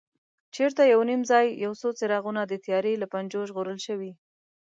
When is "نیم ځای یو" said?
1.09-1.73